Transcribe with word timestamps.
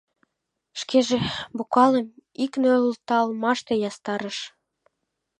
Шкеже 0.79 1.17
бокалым 1.57 2.07
ик 2.43 2.51
нӧлталмаште 2.61 3.73
ястарыш. 3.89 4.37